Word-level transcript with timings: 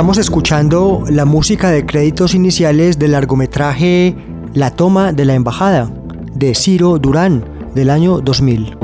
Estamos 0.00 0.16
escuchando 0.16 1.04
la 1.10 1.26
música 1.26 1.70
de 1.70 1.84
créditos 1.84 2.34
iniciales 2.34 2.98
del 2.98 3.12
largometraje 3.12 4.16
La 4.54 4.70
toma 4.70 5.12
de 5.12 5.26
la 5.26 5.34
embajada 5.34 5.92
de 6.34 6.54
Ciro 6.54 6.98
Durán 6.98 7.44
del 7.74 7.90
año 7.90 8.22
2000. 8.22 8.78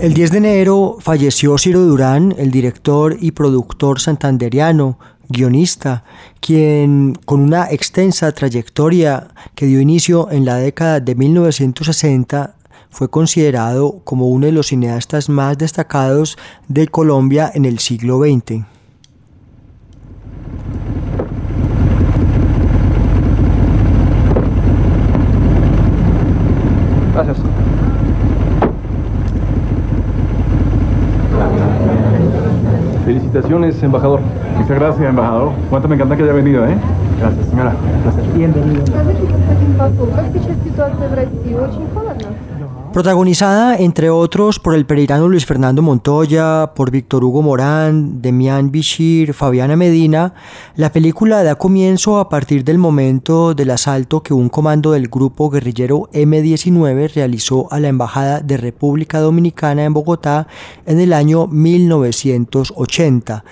El 0.00 0.12
10 0.12 0.30
de 0.32 0.36
enero 0.36 0.98
falleció 1.00 1.56
Ciro 1.56 1.80
Durán, 1.80 2.34
el 2.36 2.50
director 2.50 3.16
y 3.18 3.30
productor 3.30 4.00
santanderiano, 4.00 4.98
guionista, 5.28 6.04
quien 6.40 7.14
con 7.24 7.40
una 7.40 7.70
extensa 7.70 8.32
trayectoria 8.32 9.28
que 9.54 9.66
dio 9.66 9.80
inicio 9.80 10.30
en 10.30 10.44
la 10.44 10.56
década 10.56 11.00
de 11.00 11.14
1960 11.14 12.54
fue 12.90 13.10
considerado 13.10 14.00
como 14.04 14.28
uno 14.28 14.46
de 14.46 14.52
los 14.52 14.68
cineastas 14.68 15.28
más 15.28 15.58
destacados 15.58 16.38
de 16.68 16.88
Colombia 16.88 17.50
en 17.54 17.64
el 17.64 17.78
siglo 17.78 18.20
XX. 18.20 18.64
Gracias. 27.12 27.55
Felicitaciones, 33.05 33.81
embajador. 33.83 34.19
Muchas 34.57 34.79
gracias, 34.79 35.09
embajador. 35.09 35.51
Cuánto 35.69 35.87
me 35.87 35.95
encanta 35.95 36.15
que 36.15 36.23
haya 36.23 36.33
venido, 36.33 36.65
¿eh? 36.65 36.75
Gracias, 37.19 37.45
señora. 37.47 37.73
Gracias. 38.03 38.25
Скажите, 38.87 39.27
господин 39.27 39.73
посол, 39.77 40.09
как 40.15 40.25
сейчас 40.33 40.57
ситуация 40.63 41.09
в 41.09 41.13
России? 41.13 41.53
Очень 41.53 41.87
холодно? 41.93 42.27
Protagonizada, 42.96 43.76
entre 43.76 44.08
otros, 44.08 44.58
por 44.58 44.74
el 44.74 44.86
pereirano 44.86 45.28
Luis 45.28 45.44
Fernando 45.44 45.82
Montoya, 45.82 46.72
por 46.74 46.90
Víctor 46.90 47.24
Hugo 47.24 47.42
Morán, 47.42 48.22
Demián 48.22 48.70
Bichir, 48.70 49.34
Fabiana 49.34 49.76
Medina, 49.76 50.32
la 50.76 50.90
película 50.90 51.44
da 51.44 51.56
comienzo 51.56 52.18
a 52.18 52.30
partir 52.30 52.64
del 52.64 52.78
momento 52.78 53.52
del 53.52 53.72
asalto 53.72 54.22
que 54.22 54.32
un 54.32 54.48
comando 54.48 54.92
del 54.92 55.08
grupo 55.08 55.50
guerrillero 55.50 56.08
M-19 56.14 57.12
realizó 57.12 57.70
a 57.70 57.80
la 57.80 57.88
Embajada 57.88 58.40
de 58.40 58.56
República 58.56 59.20
Dominicana 59.20 59.84
en 59.84 59.92
Bogotá 59.92 60.46
en 60.86 60.98
el 60.98 61.12
año 61.12 61.48
1980. 61.48 63.44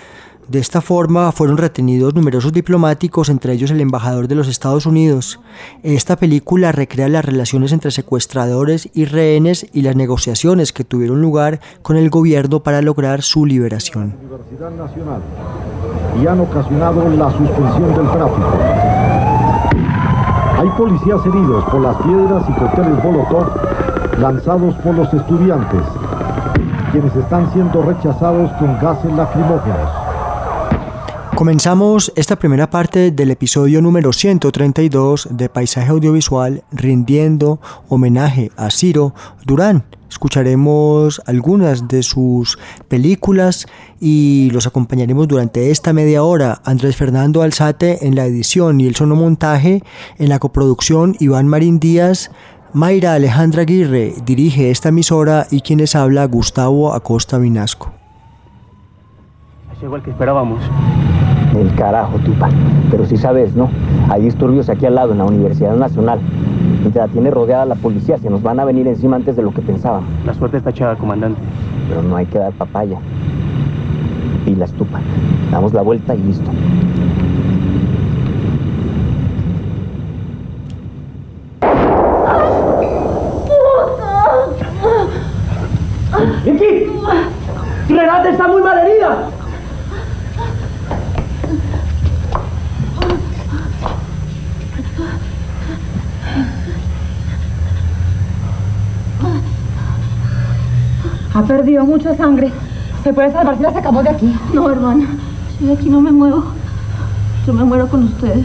De 0.48 0.58
esta 0.58 0.82
forma 0.82 1.32
fueron 1.32 1.56
retenidos 1.56 2.14
numerosos 2.14 2.52
diplomáticos, 2.52 3.30
entre 3.30 3.54
ellos 3.54 3.70
el 3.70 3.80
embajador 3.80 4.28
de 4.28 4.34
los 4.34 4.46
Estados 4.46 4.84
Unidos. 4.84 5.40
Esta 5.82 6.16
película 6.16 6.70
recrea 6.70 7.08
las 7.08 7.24
relaciones 7.24 7.72
entre 7.72 7.90
secuestradores 7.90 8.90
y 8.92 9.06
rehenes 9.06 9.66
y 9.72 9.82
las 9.82 9.96
negociaciones 9.96 10.72
que 10.72 10.84
tuvieron 10.84 11.22
lugar 11.22 11.60
con 11.82 11.96
el 11.96 12.10
gobierno 12.10 12.60
para 12.60 12.82
lograr 12.82 13.22
su 13.22 13.46
liberación. 13.46 14.14
Universidad 14.22 14.70
Nacional 14.70 15.22
y 16.22 16.26
han 16.26 16.40
ocasionado 16.40 17.08
la 17.08 17.30
suspensión 17.30 17.94
del 17.94 18.10
tráfico. 18.10 18.52
Hay 20.58 20.68
policías 20.76 21.26
heridos 21.26 21.64
por 21.64 21.80
las 21.80 21.96
piedras 21.96 22.44
y 22.48 22.52
cócteles 22.52 23.04
Molotov 23.04 24.20
lanzados 24.20 24.74
por 24.76 24.94
los 24.94 25.12
estudiantes, 25.12 25.80
quienes 26.92 27.16
están 27.16 27.52
siendo 27.52 27.82
rechazados 27.82 28.50
con 28.58 28.78
gases 28.78 29.12
lacrimógenos. 29.12 30.03
Comenzamos 31.36 32.12
esta 32.14 32.38
primera 32.38 32.70
parte 32.70 33.10
del 33.10 33.32
episodio 33.32 33.82
número 33.82 34.12
132 34.12 35.28
de 35.32 35.48
Paisaje 35.48 35.90
Audiovisual 35.90 36.62
rindiendo 36.70 37.60
homenaje 37.88 38.52
a 38.56 38.70
Ciro 38.70 39.14
Durán. 39.44 39.84
Escucharemos 40.08 41.20
algunas 41.26 41.88
de 41.88 42.04
sus 42.04 42.56
películas 42.86 43.66
y 44.00 44.48
los 44.52 44.68
acompañaremos 44.68 45.26
durante 45.26 45.72
esta 45.72 45.92
media 45.92 46.22
hora. 46.22 46.60
Andrés 46.64 46.94
Fernando 46.94 47.42
Alzate 47.42 48.06
en 48.06 48.14
la 48.14 48.26
edición 48.26 48.80
y 48.80 48.86
el 48.86 48.94
sonomontaje, 48.94 49.82
en 50.18 50.28
la 50.28 50.38
coproducción 50.38 51.16
Iván 51.18 51.48
Marín 51.48 51.80
Díaz, 51.80 52.30
Mayra 52.72 53.14
Alejandra 53.14 53.62
Aguirre 53.62 54.14
dirige 54.24 54.70
esta 54.70 54.90
emisora 54.90 55.48
y 55.50 55.62
quienes 55.62 55.96
habla 55.96 56.26
Gustavo 56.26 56.94
Acosta 56.94 57.38
Vinasco. 57.38 58.03
Es 59.76 59.82
igual 59.82 60.02
que 60.02 60.10
esperábamos. 60.10 60.60
El 61.58 61.74
carajo, 61.74 62.18
Tupa. 62.18 62.48
Pero 62.90 63.04
sí 63.06 63.16
sabes, 63.16 63.56
¿no? 63.56 63.68
Hay 64.08 64.22
disturbios 64.22 64.68
aquí 64.68 64.86
al 64.86 64.94
lado, 64.94 65.12
en 65.12 65.18
la 65.18 65.24
Universidad 65.24 65.74
Nacional. 65.74 66.20
Mientras 66.80 67.08
la 67.08 67.12
tiene 67.12 67.30
rodeada 67.30 67.64
la 67.64 67.74
policía, 67.74 68.18
se 68.18 68.30
nos 68.30 68.42
van 68.42 68.60
a 68.60 68.64
venir 68.64 68.86
encima 68.86 69.16
antes 69.16 69.34
de 69.34 69.42
lo 69.42 69.52
que 69.52 69.62
pensábamos. 69.62 70.08
La 70.26 70.34
suerte 70.34 70.58
está 70.58 70.70
echada, 70.70 70.94
comandante. 70.96 71.40
Pero 71.88 72.02
no 72.02 72.14
hay 72.14 72.26
que 72.26 72.38
dar 72.38 72.52
papaya. 72.52 72.98
Pilas, 74.44 74.72
Tupa. 74.74 75.00
Damos 75.50 75.72
la 75.72 75.82
vuelta 75.82 76.14
y 76.14 76.22
listo. 76.22 76.50
¡Renata 87.88 88.30
está 88.30 88.48
muy 88.48 88.62
mal 88.62 88.78
herida! 88.78 89.30
Ha 101.36 101.42
perdido 101.64 101.84
mucha 101.86 102.14
sangre. 102.14 102.50
¿Se 103.02 103.12
puede 103.14 103.32
salvar 103.32 103.56
si 103.56 103.62
la 103.62 103.72
sacamos 103.72 104.04
de 104.04 104.10
aquí? 104.10 104.36
No, 104.52 104.70
hermana. 104.70 105.06
Si 105.58 105.64
de 105.66 105.72
aquí 105.72 105.88
no 105.88 106.00
me 106.02 106.12
muevo, 106.12 106.44
yo 107.46 107.52
me 107.54 107.64
muero 107.64 107.88
con 107.88 108.04
ustedes. 108.04 108.44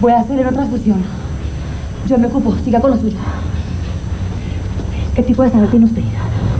Voy 0.00 0.12
a 0.12 0.20
hacerle 0.20 0.42
otra 0.42 0.52
transfusión. 0.56 0.96
Yo 2.08 2.16
me 2.18 2.26
ocupo. 2.26 2.54
Siga 2.64 2.80
con 2.80 2.90
lo 2.92 2.96
suyo. 2.96 3.16
¿Qué 5.14 5.22
tipo 5.22 5.42
de 5.42 5.50
sangre 5.50 5.68
tiene 5.68 5.86
usted? 5.86 6.02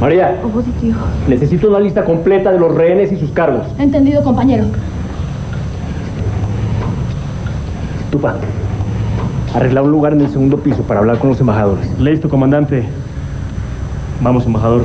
María, 0.00 0.38
O 0.44 0.48
positivo. 0.48 0.96
necesito 1.28 1.68
una 1.70 1.80
lista 1.80 2.04
completa 2.04 2.52
de 2.52 2.58
los 2.58 2.74
rehenes 2.74 3.12
y 3.12 3.18
sus 3.18 3.30
cargos. 3.30 3.66
Entendido, 3.78 4.22
compañero. 4.22 4.64
Tupa, 8.10 8.36
Arreglar 9.56 9.84
un 9.84 9.90
lugar 9.90 10.12
en 10.12 10.20
el 10.20 10.28
segundo 10.28 10.58
piso 10.58 10.82
para 10.82 11.00
hablar 11.00 11.18
con 11.18 11.30
los 11.30 11.40
embajadores. 11.40 11.88
Listo, 11.98 12.28
comandante. 12.28 12.84
Vamos, 14.20 14.44
embajador. 14.44 14.84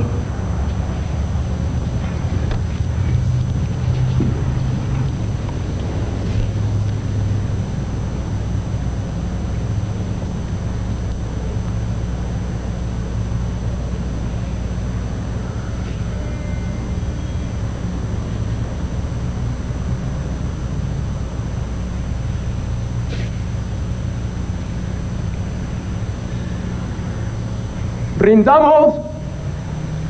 Rindamos 28.21 28.93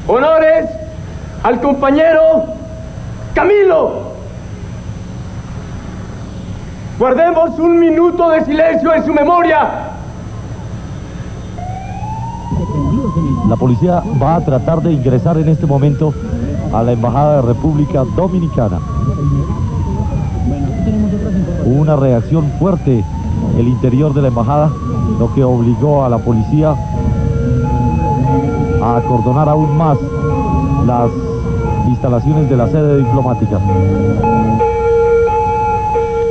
honores 0.06 0.70
al 1.44 1.62
compañero 1.62 2.44
Camilo. 3.34 4.12
Guardemos 7.00 7.58
un 7.58 7.80
minuto 7.80 8.30
de 8.32 8.44
silencio 8.44 8.94
en 8.94 9.06
su 9.06 9.14
memoria. 9.14 9.92
La 13.48 13.56
policía 13.56 14.04
va 14.22 14.36
a 14.36 14.42
tratar 14.42 14.82
de 14.82 14.92
ingresar 14.92 15.38
en 15.38 15.48
este 15.48 15.66
momento 15.66 16.14
a 16.74 16.84
la 16.84 16.92
Embajada 16.92 17.38
de 17.38 17.42
República 17.44 18.04
Dominicana. 18.18 18.80
Hubo 21.66 21.82
una 21.82 21.96
reacción 21.96 22.52
fuerte 22.60 23.06
en 23.54 23.60
el 23.60 23.70
interior 23.70 24.14
de 24.14 24.22
la 24.24 24.28
embajada, 24.28 24.70
lo 25.18 25.34
que 25.34 25.46
obligó 25.46 26.04
a 26.04 26.10
la 26.10 26.18
policía 26.18 26.76
a 28.92 28.98
acordonar 28.98 29.48
aún 29.48 29.78
más 29.78 29.98
las 30.86 31.10
instalaciones 31.88 32.50
de 32.50 32.58
la 32.58 32.68
sede 32.68 32.98
diplomática. 32.98 33.58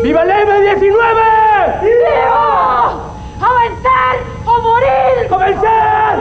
¡Viva 0.02 0.22
el 0.22 0.30
M-19! 0.30 0.90
¡Viva! 1.82 2.86
¡A 3.40 3.50
vencer 3.60 4.16
o 4.44 4.62
morir! 4.62 5.32
¡A 5.32 5.36
vencer! 5.38 6.18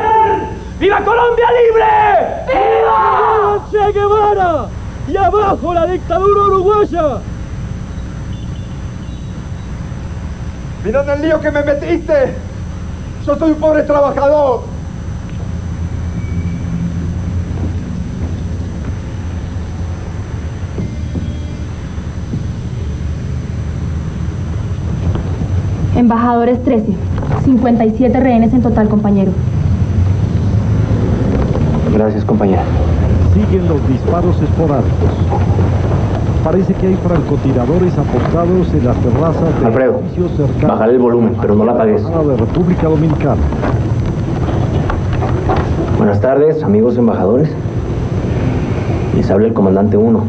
¡Viva 0.80 1.01
Colombia 1.01 1.47
libre! 1.51 1.86
¡Viva! 2.47 3.59
Che 3.71 3.91
Guevara! 3.91 4.68
¡Y 5.07 5.18
abajo 5.18 5.74
la 5.74 5.86
dictadura 5.88 6.41
uruguaya! 6.44 7.18
Mira 10.86 11.03
en 11.03 11.09
el 11.09 11.21
lío 11.21 11.41
que 11.41 11.51
me 11.51 11.63
metiste. 11.63 12.36
Yo 13.25 13.36
soy 13.36 13.51
un 13.51 13.59
pobre 13.59 13.83
trabajador. 13.83 14.69
Embajadores 26.00 26.63
13. 26.63 26.94
57 27.44 28.19
rehenes 28.22 28.54
en 28.54 28.62
total, 28.62 28.88
compañero. 28.88 29.34
Gracias, 31.94 32.24
compañera. 32.24 32.63
Siguen 33.34 33.68
los 33.68 33.86
disparos 33.90 34.42
esporádicos. 34.42 35.10
Parece 36.42 36.74
que 36.75 36.88
hay 36.88 36.96
francotiradores 36.96 37.98
apostados 37.98 38.74
en 38.74 38.86
las 38.86 38.96
terrazas 38.96 39.60
de 39.60 39.66
Alfredo, 39.66 40.00
edificios 40.00 40.31
cercanos 40.38 40.69
bájale 40.69 40.94
el 40.94 41.00
volumen, 41.00 41.36
pero 41.42 41.54
no 41.56 41.66
la 41.66 41.74
apagues. 41.74 42.01
la 42.04 42.36
República 42.38 42.88
Dominicana. 42.88 43.42
Buenas 45.98 46.22
tardes, 46.22 46.63
amigos 46.63 46.98
embajadores. 46.98 47.50
Les 49.18 49.30
habla 49.30 49.48
el 49.48 49.54
comandante 49.54 49.98
1. 49.98 50.24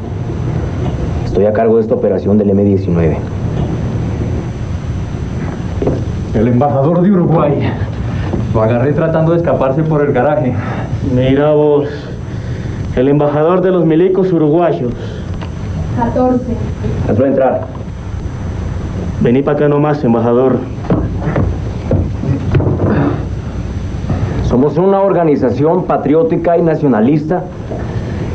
Estoy 1.27 1.47
a 1.47 1.53
cargo 1.53 1.77
de 1.77 1.83
esta 1.83 1.95
operación 1.95 2.39
del 2.39 2.51
M-19. 2.51 3.30
El 6.41 6.49
embajador 6.49 7.03
de 7.03 7.13
Uruguay. 7.13 7.71
Lo 8.55 8.63
agarré 8.63 8.95
tratando 8.95 9.33
de 9.33 9.37
escaparse 9.37 9.83
por 9.83 10.03
el 10.03 10.15
garaje. 10.15 10.55
Mira 11.15 11.51
vos, 11.53 11.87
el 12.97 13.09
embajador 13.09 13.61
de 13.61 13.71
los 13.71 13.85
milicos 13.85 14.33
uruguayos. 14.33 14.95
14. 15.99 16.43
Hazlo 17.11 17.27
entrar. 17.27 17.67
Vení 19.21 19.43
para 19.43 19.59
acá 19.59 19.69
nomás, 19.69 20.03
embajador. 20.03 20.57
Somos 24.45 24.79
una 24.79 25.03
organización 25.03 25.85
patriótica 25.85 26.57
y 26.57 26.63
nacionalista 26.63 27.45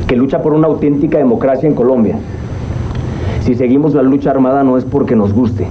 que 0.05 0.15
lucha 0.15 0.43
por 0.43 0.53
una 0.53 0.67
auténtica 0.67 1.17
democracia 1.17 1.67
en 1.67 1.73
Colombia. 1.73 2.17
Si 3.41 3.55
seguimos 3.55 3.95
la 3.95 4.03
lucha 4.03 4.29
armada 4.29 4.63
no 4.63 4.77
es 4.77 4.85
porque 4.85 5.15
nos 5.15 5.33
guste, 5.33 5.67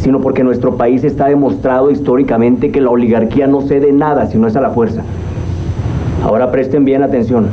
sino 0.00 0.20
porque 0.20 0.42
nuestro 0.42 0.76
país 0.76 1.04
está 1.04 1.28
demostrado 1.28 1.90
históricamente 1.90 2.70
que 2.70 2.80
la 2.80 2.90
oligarquía 2.90 3.46
no 3.46 3.60
cede 3.60 3.92
nada 3.92 4.26
si 4.26 4.38
no 4.38 4.46
es 4.46 4.56
a 4.56 4.60
la 4.60 4.70
fuerza. 4.70 5.02
Ahora 6.24 6.50
presten 6.50 6.84
bien 6.84 7.02
atención. 7.02 7.48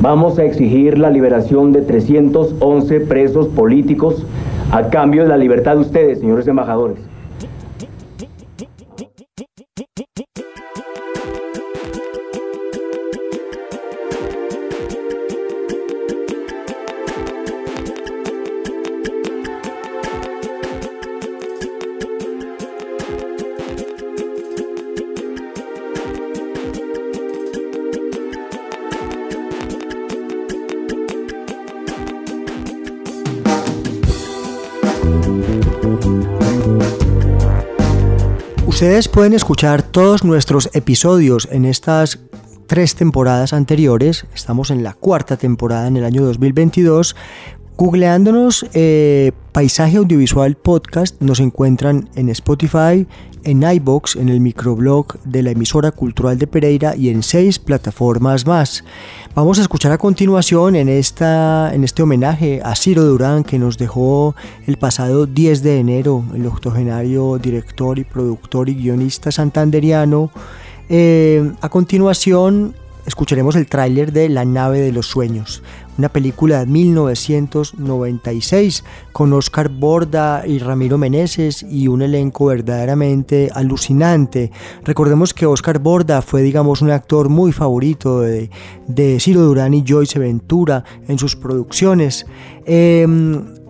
Vamos 0.00 0.38
a 0.40 0.44
exigir 0.44 0.98
la 0.98 1.10
liberación 1.10 1.72
de 1.72 1.82
311 1.82 3.00
presos 3.00 3.46
políticos 3.48 4.26
a 4.72 4.88
cambio 4.88 5.22
de 5.22 5.28
la 5.28 5.36
libertad 5.36 5.74
de 5.74 5.82
ustedes, 5.82 6.18
señores 6.18 6.48
embajadores. 6.48 7.11
Ustedes 38.66 39.08
pueden 39.08 39.34
escuchar 39.34 39.82
todos 39.82 40.24
nuestros 40.24 40.70
episodios 40.72 41.48
en 41.52 41.64
estas 41.64 42.20
tres 42.66 42.94
temporadas 42.94 43.52
anteriores. 43.52 44.26
Estamos 44.34 44.70
en 44.70 44.82
la 44.82 44.94
cuarta 44.94 45.36
temporada 45.36 45.86
en 45.86 45.98
el 45.98 46.04
año 46.04 46.22
2022. 46.22 47.14
Googleándonos 47.76 48.66
eh, 48.72 49.32
Paisaje 49.52 49.98
Audiovisual 49.98 50.56
Podcast 50.56 51.20
nos 51.20 51.38
encuentran 51.38 52.08
en 52.14 52.30
Spotify, 52.30 53.06
en 53.44 53.62
iBox, 53.62 54.16
en 54.16 54.30
el 54.30 54.40
microblog 54.40 55.20
de 55.24 55.42
la 55.42 55.50
emisora 55.50 55.90
cultural 55.90 56.38
de 56.38 56.46
Pereira 56.46 56.96
y 56.96 57.10
en 57.10 57.22
seis 57.22 57.58
plataformas 57.58 58.46
más. 58.46 58.82
Vamos 59.34 59.58
a 59.58 59.62
escuchar 59.62 59.92
a 59.92 59.98
continuación 59.98 60.74
en, 60.74 60.88
esta, 60.88 61.74
en 61.74 61.84
este 61.84 62.02
homenaje 62.02 62.62
a 62.64 62.74
Ciro 62.74 63.04
Durán 63.04 63.44
que 63.44 63.58
nos 63.58 63.76
dejó 63.76 64.34
el 64.66 64.78
pasado 64.78 65.26
10 65.26 65.62
de 65.62 65.80
enero, 65.80 66.24
el 66.34 66.46
octogenario 66.46 67.36
director 67.36 67.98
y 67.98 68.04
productor 68.04 68.70
y 68.70 68.74
guionista 68.74 69.30
santanderiano. 69.30 70.30
Eh, 70.88 71.52
a 71.60 71.68
continuación 71.68 72.74
escucharemos 73.06 73.56
el 73.56 73.66
tráiler 73.66 74.12
de 74.12 74.28
La 74.28 74.44
nave 74.44 74.80
de 74.80 74.92
los 74.92 75.06
sueños, 75.06 75.62
una 75.98 76.08
película 76.08 76.60
de 76.60 76.66
1996 76.66 78.84
con 79.12 79.32
Oscar 79.32 79.68
Borda 79.68 80.44
y 80.46 80.58
Ramiro 80.58 80.98
Meneses 80.98 81.62
y 81.62 81.88
un 81.88 82.02
elenco 82.02 82.46
verdaderamente 82.46 83.50
alucinante. 83.54 84.50
Recordemos 84.84 85.32
que 85.34 85.46
Oscar 85.46 85.78
Borda 85.78 86.22
fue, 86.22 86.42
digamos, 86.42 86.82
un 86.82 86.90
actor 86.90 87.28
muy 87.28 87.52
favorito 87.52 88.20
de, 88.20 88.50
de 88.86 89.20
Ciro 89.20 89.42
Durán 89.42 89.74
y 89.74 89.84
Joyce 89.86 90.18
Ventura 90.18 90.82
en 91.08 91.18
sus 91.18 91.36
producciones. 91.36 92.26
Eh, 92.66 93.06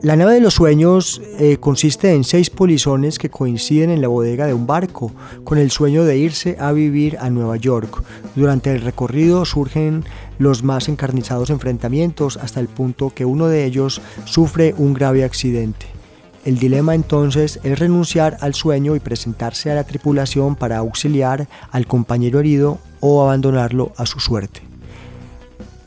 la 0.02 0.16
nave 0.16 0.35
de 0.35 0.40
los 0.40 0.54
sueños 0.54 1.23
eh, 1.38 1.59
consiste 1.59 2.12
en 2.12 2.25
seis 2.25 2.50
polizones 2.50 3.21
que 3.21 3.30
coinciden 3.30 3.88
en 3.90 4.02
la 4.02 4.09
bodega 4.09 4.47
de 4.47 4.54
un 4.54 4.66
barco 4.66 5.12
con 5.44 5.59
el 5.59 5.71
sueño 5.71 6.04
de 6.04 6.18
irse 6.18 6.56
a 6.59 6.73
vivir 6.73 7.18
a 7.21 7.30
Nueva 7.30 7.56
York. 7.56 8.02
Durante 8.35 8.73
el 8.73 8.80
recorrido 8.80 9.44
surgen 9.44 10.04
los 10.38 10.64
más 10.64 10.88
encarnizados 10.88 11.50
enfrentamientos 11.50 12.37
hasta 12.37 12.59
el 12.59 12.66
punto 12.66 13.12
que 13.14 13.25
uno 13.25 13.47
de 13.47 13.64
ellos 13.64 14.00
sufre 14.25 14.75
un 14.76 14.92
grave 14.92 15.23
accidente. 15.23 15.87
El 16.44 16.59
dilema 16.59 16.97
entonces 16.97 17.61
es 17.62 17.78
renunciar 17.78 18.38
al 18.40 18.54
sueño 18.54 18.97
y 18.97 19.00
presentarse 19.00 19.71
a 19.71 19.76
la 19.76 19.85
tripulación 19.85 20.56
para 20.56 20.78
auxiliar 20.78 21.47
al 21.71 21.87
compañero 21.87 22.40
herido 22.40 22.78
o 22.99 23.23
abandonarlo 23.23 23.92
a 23.97 24.06
su 24.06 24.18
suerte. 24.18 24.72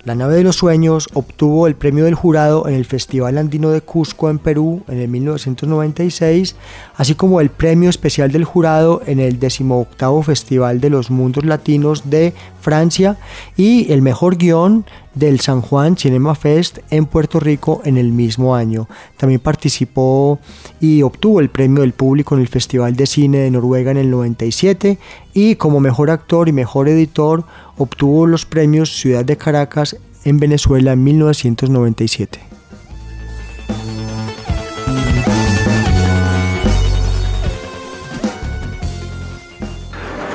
La 0.05 0.13
nave 0.13 0.35
de 0.35 0.43
los 0.43 0.57
sueños 0.57 1.09
obtuvo 1.15 1.65
el 1.65 1.73
premio 1.73 2.05
del 2.05 2.13
jurado 2.13 2.67
en 2.67 2.75
el 2.75 2.85
Festival 2.85 3.39
Andino 3.39 3.71
de 3.71 3.81
Cusco 3.81 4.29
en 4.29 4.37
Perú 4.37 4.83
en 4.87 4.99
el 4.99 5.07
1996, 5.07 6.55
así 6.95 7.15
como 7.15 7.41
el 7.41 7.49
premio 7.49 7.89
especial 7.89 8.31
del 8.31 8.43
jurado 8.43 9.01
en 9.07 9.19
el 9.19 9.39
18 9.39 10.21
Festival 10.21 10.79
de 10.79 10.91
los 10.91 11.09
Mundos 11.09 11.43
Latinos 11.43 12.07
de 12.07 12.35
Francia 12.61 13.17
y 13.57 13.91
el 13.91 14.03
mejor 14.03 14.37
guion 14.37 14.85
del 15.15 15.39
San 15.39 15.61
Juan 15.61 15.97
Cinema 15.97 16.35
Fest 16.35 16.79
en 16.91 17.05
Puerto 17.05 17.39
Rico 17.39 17.81
en 17.85 17.97
el 17.97 18.11
mismo 18.11 18.55
año. 18.55 18.87
También 19.17 19.39
participó 19.39 20.39
y 20.79 21.01
obtuvo 21.01 21.39
el 21.39 21.49
premio 21.49 21.81
del 21.81 21.93
público 21.93 22.35
en 22.35 22.41
el 22.41 22.47
Festival 22.47 22.95
de 22.95 23.07
Cine 23.07 23.39
de 23.39 23.51
Noruega 23.51 23.91
en 23.91 23.97
el 23.97 24.11
97 24.11 24.99
y 25.33 25.55
como 25.55 25.79
mejor 25.79 26.11
actor 26.11 26.47
y 26.49 26.51
mejor 26.51 26.87
editor 26.87 27.45
obtuvo 27.77 28.27
los 28.27 28.45
premios 28.45 28.95
Ciudad 28.95 29.25
de 29.25 29.37
Caracas 29.37 29.97
en 30.23 30.39
Venezuela 30.39 30.93
en 30.93 31.03
1997. 31.03 32.39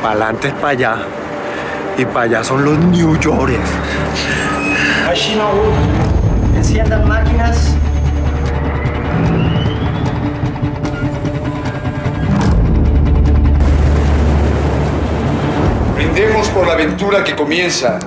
Pa'lante 0.03 0.49
es 0.49 0.55
para 0.55 0.69
allá. 0.69 0.97
Y 1.99 2.05
para 2.07 2.23
allá 2.23 2.45
son 2.45 2.65
los 2.65 2.79
New 2.79 3.19
Yorkers. 3.21 3.71
Enciendan 6.55 7.09
máquinas. 7.09 7.75
Brindemos 15.97 16.49
por 16.51 16.65
la 16.65 16.75
aventura 16.75 17.25
que 17.25 17.35
comienza 17.35 17.99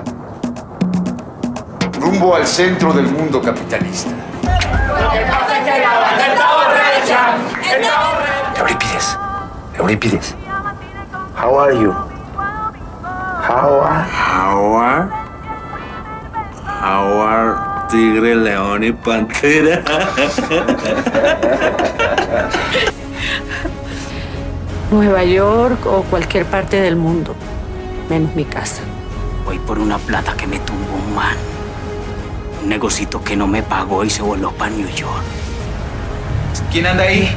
rumbo 2.00 2.38
al 2.38 2.48
centro 2.48 2.94
del 2.94 3.08
mundo 3.08 3.42
capitalista. 3.42 4.12
Eurípides. 8.58 9.18
Eurípides. 9.78 10.36
How 11.36 11.60
are 11.60 11.78
you? 11.78 11.92
How 13.46 13.82
are? 13.82 14.06
How 14.06 14.78
are? 14.78 15.23
Are 16.86 17.88
tigre, 17.90 18.36
león 18.36 18.84
y 18.84 18.92
pantera? 18.92 19.82
Nueva 24.92 25.24
York 25.24 25.86
o 25.86 26.02
cualquier 26.04 26.46
parte 26.46 26.82
del 26.82 26.98
mundo, 26.98 27.36
menos 28.10 28.36
mi 28.36 28.44
casa. 28.44 28.82
Voy 29.46 29.60
por 29.60 29.80
una 29.80 29.98
plata 29.98 30.34
que 30.34 30.46
me 30.46 30.60
tumbó 30.60 30.96
un 30.96 31.16
man. 31.16 31.38
Un 32.62 32.68
negocito 32.68 33.24
que 33.24 33.38
no 33.38 33.48
me 33.48 33.63
pagó 33.63 34.04
y 34.04 34.10
se 34.10 34.22
voló 34.22 34.52
para 34.52 34.72
New 34.72 34.90
York. 34.90 35.24
¿Quién 36.70 36.86
anda 36.88 37.04
ahí? 37.04 37.34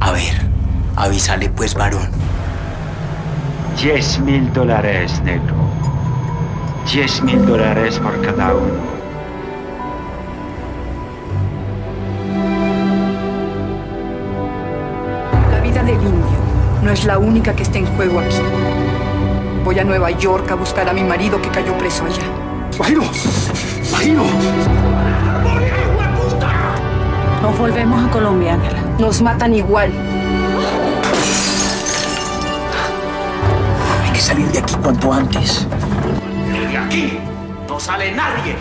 A 0.00 0.12
ver, 0.12 0.46
avísale 0.96 1.48
pues, 1.48 1.72
varón. 1.74 2.21
Diez 3.80 4.18
mil 4.20 4.52
dólares, 4.52 5.20
negro. 5.24 5.54
Diez 6.92 7.20
mil 7.22 7.44
dólares 7.44 7.98
por 7.98 8.20
cada 8.20 8.54
uno. 8.54 8.92
La 15.50 15.60
vida 15.60 15.82
del 15.82 15.94
indio 15.94 16.38
no 16.82 16.90
es 16.90 17.04
la 17.04 17.18
única 17.18 17.56
que 17.56 17.62
está 17.64 17.78
en 17.78 17.86
juego 17.96 18.20
aquí. 18.20 18.40
Voy 19.64 19.78
a 19.78 19.84
Nueva 19.84 20.10
York 20.12 20.50
a 20.50 20.54
buscar 20.54 20.88
a 20.88 20.92
mi 20.92 21.02
marido 21.02 21.40
que 21.40 21.48
cayó 21.48 21.76
preso 21.78 22.04
allá. 22.04 22.22
¡Magino! 22.78 23.02
¡Magino! 23.90 24.24
Nos 27.42 27.58
volvemos 27.58 28.04
a 28.04 28.10
Colombia, 28.10 28.54
Ángela. 28.54 28.78
Nos 28.98 29.22
matan 29.22 29.54
igual. 29.54 29.90
Salir 34.32 34.50
de 34.50 34.58
aquí 34.60 34.74
cuanto 34.76 35.12
antes. 35.12 35.66
De 36.70 36.78
aquí 36.78 37.18
no 37.68 37.78
sale 37.78 38.12
nadie. 38.12 38.56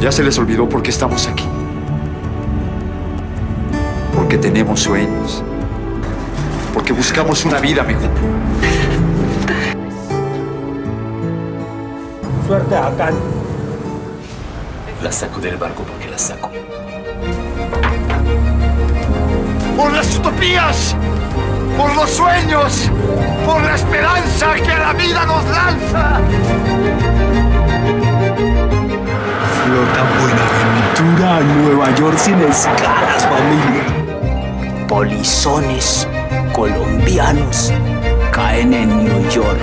Ya 0.00 0.10
se 0.10 0.24
les 0.24 0.38
olvidó 0.38 0.66
por 0.66 0.82
qué 0.82 0.90
estamos 0.90 1.26
aquí. 1.26 1.44
Porque 4.14 4.38
tenemos 4.38 4.80
sueños. 4.80 5.42
Porque 6.72 6.94
buscamos 6.94 7.44
una 7.44 7.60
vida 7.60 7.82
mejor. 7.82 8.08
Suerte 12.46 12.74
acá. 12.74 13.10
La 15.02 15.12
saco 15.12 15.40
del 15.40 15.56
barco 15.58 15.82
porque 15.82 16.08
la 16.08 16.16
saco. 16.16 16.50
Por 19.76 19.92
las 19.92 20.16
utopías, 20.16 20.96
por 21.76 21.94
los 21.94 22.08
sueños, 22.08 22.90
esperanza 24.36 24.54
que 24.54 24.78
la 24.78 24.92
vida 24.92 25.26
nos 25.26 25.44
lanza. 25.44 26.20
Flota 29.64 30.02
Buenaventura 30.20 31.36
a 31.36 31.40
Nueva 31.40 31.94
York 31.94 32.18
sin 32.18 32.40
escalas, 32.42 33.26
familia. 33.26 34.86
Polizones 34.88 36.06
colombianos 36.52 37.72
caen 38.30 38.74
en 38.74 39.04
New 39.04 39.28
York. 39.30 39.60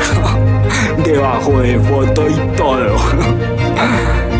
Debajo 1.03 1.59
de 1.59 1.79
foto 1.79 2.27
y 2.29 2.57
todo. 2.57 4.32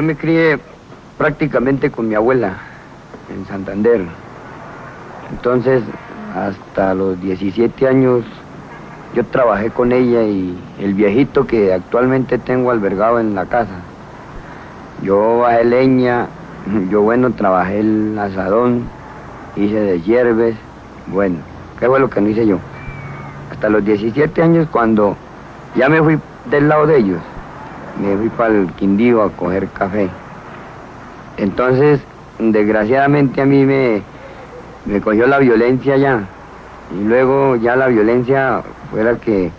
Yo 0.00 0.06
me 0.06 0.16
crié 0.16 0.58
prácticamente 1.18 1.90
con 1.90 2.08
mi 2.08 2.14
abuela 2.14 2.54
en 3.28 3.44
Santander. 3.44 4.00
Entonces, 5.30 5.82
hasta 6.34 6.94
los 6.94 7.20
17 7.20 7.86
años, 7.86 8.24
yo 9.14 9.26
trabajé 9.26 9.68
con 9.68 9.92
ella 9.92 10.22
y 10.22 10.58
el 10.80 10.94
viejito 10.94 11.46
que 11.46 11.74
actualmente 11.74 12.38
tengo 12.38 12.70
albergado 12.70 13.20
en 13.20 13.34
la 13.34 13.44
casa. 13.44 13.74
Yo 15.02 15.40
bajé 15.40 15.64
leña, 15.64 16.28
yo 16.90 17.02
bueno, 17.02 17.32
trabajé 17.32 17.80
el 17.80 18.18
asadón, 18.18 18.84
hice 19.54 19.80
de 19.80 20.00
hierbes, 20.00 20.56
bueno, 21.08 21.36
¿qué 21.78 21.88
fue 21.88 22.00
lo 22.00 22.08
que 22.08 22.22
no 22.22 22.30
hice 22.30 22.46
yo? 22.46 22.56
Hasta 23.52 23.68
los 23.68 23.84
17 23.84 24.42
años 24.42 24.66
cuando 24.72 25.14
ya 25.76 25.90
me 25.90 26.02
fui 26.02 26.18
del 26.50 26.68
lado 26.70 26.86
de 26.86 26.96
ellos, 26.96 27.20
me 28.00 28.16
fui 28.16 28.28
para 28.30 28.54
el 28.54 28.72
Quindío 28.72 29.22
a 29.22 29.30
coger 29.30 29.68
café. 29.68 30.08
Entonces, 31.36 32.00
desgraciadamente 32.38 33.40
a 33.40 33.46
mí 33.46 33.64
me, 33.64 34.02
me 34.86 35.00
cogió 35.00 35.26
la 35.26 35.38
violencia 35.38 35.96
ya. 35.96 36.24
Y 36.98 37.04
luego 37.04 37.56
ya 37.56 37.76
la 37.76 37.86
violencia 37.86 38.62
fue 38.90 39.04
la 39.04 39.16
que, 39.16 39.50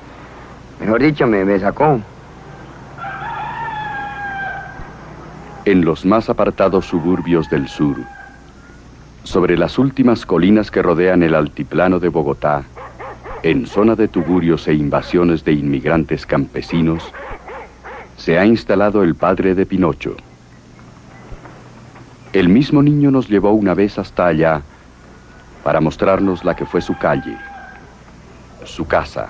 mejor 0.80 1.02
dicho, 1.02 1.28
me, 1.28 1.46
me 1.46 1.60
sacó. 1.60 2.00
En 5.64 5.86
los 5.86 6.06
más 6.06 6.30
apartados 6.30 6.86
suburbios 6.88 7.50
del 7.50 7.68
sur, 7.68 7.96
sobre 9.24 9.58
las 9.58 9.78
últimas 9.78 10.26
colinas 10.26 10.72
que 10.72 10.82
rodean 10.82 11.22
el 11.24 11.36
altiplano 11.36 12.00
de 12.00 12.10
Bogotá, 12.10 12.64
en 13.44 13.66
zona 13.66 13.96
de 13.96 14.08
tugurios 14.08 14.68
e 14.68 14.74
invasiones 14.74 15.46
de 15.46 15.54
inmigrantes 15.54 16.26
campesinos, 16.26 17.14
se 18.22 18.38
ha 18.38 18.46
instalado 18.46 19.02
el 19.02 19.16
padre 19.16 19.56
de 19.56 19.66
Pinocho. 19.66 20.16
El 22.34 22.50
mismo 22.50 22.84
niño 22.84 23.10
nos 23.10 23.28
llevó 23.28 23.52
una 23.52 23.74
vez 23.74 23.98
hasta 23.98 24.28
allá 24.28 24.62
para 25.64 25.82
mostrarnos 25.82 26.46
la 26.46 26.56
que 26.56 26.68
fue 26.68 26.82
su 26.82 26.96
calle, 27.00 27.36
su 28.64 28.86
casa, 28.86 29.30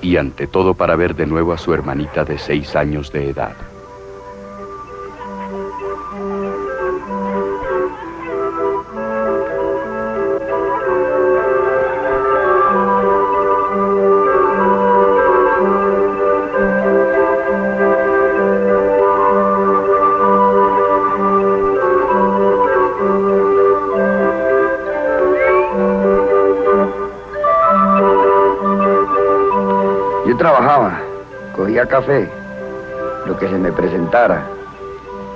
y 0.00 0.16
ante 0.16 0.46
todo 0.46 0.74
para 0.74 0.94
ver 0.94 1.16
de 1.16 1.26
nuevo 1.26 1.52
a 1.52 1.58
su 1.58 1.74
hermanita 1.74 2.24
de 2.24 2.38
seis 2.38 2.76
años 2.76 3.10
de 3.10 3.30
edad. 3.30 3.56
Café, 31.90 32.30
lo 33.26 33.36
que 33.36 33.48
se 33.48 33.58
me 33.58 33.72
presentara, 33.72 34.44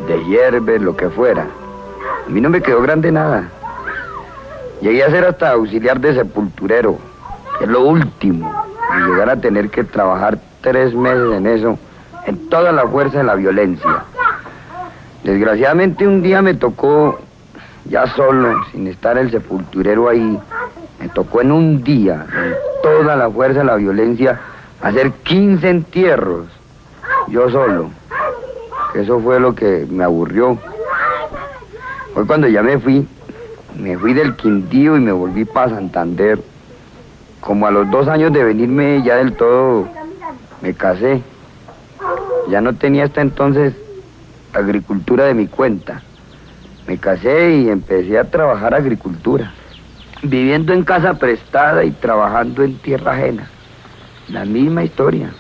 de 0.06 0.24
hierbas, 0.24 0.80
lo 0.80 0.96
que 0.96 1.10
fuera. 1.10 1.46
A 2.26 2.30
mí 2.30 2.40
no 2.40 2.48
me 2.48 2.62
quedó 2.62 2.80
grande 2.80 3.10
nada. 3.10 3.48
Llegué 4.80 5.02
a 5.02 5.10
ser 5.10 5.24
hasta 5.24 5.50
auxiliar 5.50 6.00
de 6.00 6.14
sepulturero, 6.14 6.98
que 7.58 7.64
es 7.64 7.70
lo 7.70 7.80
último, 7.82 8.64
y 8.96 9.10
llegar 9.10 9.30
a 9.30 9.36
tener 9.36 9.68
que 9.68 9.82
trabajar 9.82 10.38
tres 10.60 10.94
meses 10.94 11.32
en 11.32 11.46
eso, 11.46 11.78
en 12.26 12.48
toda 12.48 12.70
la 12.70 12.86
fuerza 12.86 13.18
de 13.18 13.24
la 13.24 13.34
violencia. 13.34 14.04
Desgraciadamente 15.24 16.06
un 16.06 16.22
día 16.22 16.40
me 16.40 16.54
tocó, 16.54 17.18
ya 17.86 18.06
solo, 18.08 18.64
sin 18.70 18.86
estar 18.86 19.18
el 19.18 19.30
sepulturero 19.30 20.08
ahí, 20.08 20.38
me 21.00 21.08
tocó 21.08 21.40
en 21.40 21.50
un 21.50 21.82
día, 21.82 22.26
en 22.32 22.54
toda 22.82 23.16
la 23.16 23.28
fuerza 23.28 23.60
de 23.60 23.64
la 23.64 23.76
violencia, 23.76 24.38
hacer 24.84 25.12
15 25.12 25.68
entierros, 25.68 26.46
yo 27.28 27.48
solo. 27.48 27.90
Eso 28.94 29.18
fue 29.18 29.40
lo 29.40 29.54
que 29.54 29.86
me 29.90 30.04
aburrió. 30.04 30.58
Fue 32.12 32.26
cuando 32.26 32.46
ya 32.48 32.62
me 32.62 32.78
fui, 32.78 33.08
me 33.80 33.96
fui 33.96 34.12
del 34.12 34.36
Quindío 34.36 34.96
y 34.96 35.00
me 35.00 35.10
volví 35.10 35.46
para 35.46 35.70
Santander. 35.70 36.38
Como 37.40 37.66
a 37.66 37.70
los 37.70 37.90
dos 37.90 38.08
años 38.08 38.32
de 38.34 38.44
venirme 38.44 39.02
ya 39.02 39.16
del 39.16 39.34
todo, 39.34 39.88
me 40.60 40.74
casé. 40.74 41.22
Ya 42.50 42.60
no 42.60 42.74
tenía 42.74 43.04
hasta 43.04 43.22
entonces 43.22 43.74
agricultura 44.52 45.24
de 45.24 45.34
mi 45.34 45.46
cuenta. 45.46 46.02
Me 46.86 46.98
casé 46.98 47.56
y 47.56 47.70
empecé 47.70 48.18
a 48.18 48.30
trabajar 48.30 48.74
agricultura, 48.74 49.50
viviendo 50.22 50.74
en 50.74 50.84
casa 50.84 51.14
prestada 51.14 51.84
y 51.84 51.90
trabajando 51.90 52.62
en 52.62 52.76
tierra 52.78 53.12
ajena. 53.12 53.48
La 54.28 54.44
misma 54.44 54.84
historia. 54.84 55.32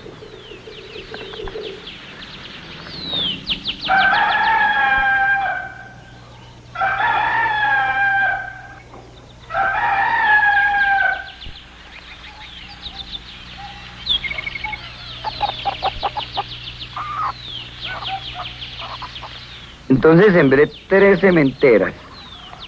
Entonces 19.88 20.34
sembré 20.34 20.70
tres 20.88 21.20
cementeras, 21.20 21.94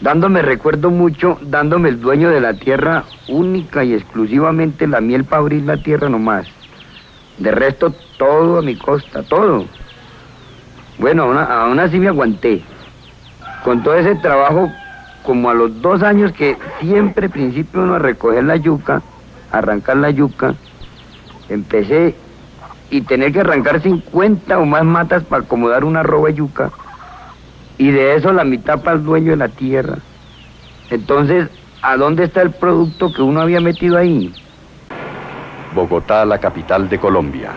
dándome 0.00 0.40
recuerdo 0.40 0.90
mucho, 0.90 1.38
dándome 1.42 1.90
el 1.90 2.00
dueño 2.00 2.30
de 2.30 2.40
la 2.40 2.54
tierra 2.54 3.04
única 3.28 3.84
y 3.84 3.94
exclusivamente 3.94 4.86
la 4.86 5.00
miel 5.00 5.24
para 5.24 5.42
abrir 5.42 5.62
la 5.64 5.76
tierra 5.76 6.08
nomás. 6.08 6.46
De 7.38 7.50
resto, 7.50 7.92
todo 8.18 8.58
a 8.58 8.62
mi 8.62 8.76
costa, 8.76 9.22
todo. 9.22 9.66
Bueno, 10.98 11.24
aún, 11.38 11.78
así 11.78 11.98
me 11.98 12.08
aguanté. 12.08 12.62
Con 13.64 13.82
todo 13.82 13.94
ese 13.94 14.14
trabajo, 14.16 14.70
como 15.22 15.50
a 15.50 15.54
los 15.54 15.82
dos 15.82 16.02
años 16.02 16.32
que 16.32 16.56
siempre 16.80 17.28
principio 17.28 17.82
uno 17.82 17.94
a 17.96 17.98
recoger 17.98 18.44
la 18.44 18.56
yuca, 18.56 19.02
arrancar 19.52 19.98
la 19.98 20.10
yuca, 20.10 20.54
empecé 21.48 22.14
y 22.90 23.00
tener 23.02 23.32
que 23.32 23.40
arrancar 23.40 23.80
50 23.80 24.58
o 24.58 24.64
más 24.64 24.84
matas 24.84 25.24
para 25.24 25.42
acomodar 25.42 25.84
una 25.84 26.02
roba 26.02 26.30
yuca 26.30 26.70
y 27.78 27.90
de 27.90 28.14
eso 28.14 28.32
la 28.32 28.44
mitad 28.44 28.80
para 28.80 28.96
el 28.96 29.04
dueño 29.04 29.32
de 29.32 29.36
la 29.36 29.48
tierra. 29.48 29.98
Entonces, 30.90 31.48
¿a 31.86 31.96
dónde 31.96 32.24
está 32.24 32.42
el 32.42 32.50
producto 32.50 33.12
que 33.12 33.22
uno 33.22 33.40
había 33.40 33.60
metido 33.60 33.96
ahí? 33.96 34.34
Bogotá, 35.72 36.24
la 36.24 36.38
capital 36.38 36.88
de 36.88 36.98
Colombia. 36.98 37.52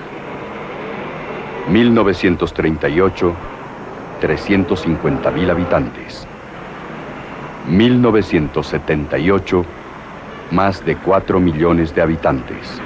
1938, 1.67 3.33
350 4.21 5.31
mil 5.31 5.49
habitantes. 5.49 6.27
1978, 7.69 9.65
más 10.51 10.85
de 10.85 10.95
4 10.95 11.39
millones 11.39 11.95
de 11.95 12.03
habitantes. 12.03 12.79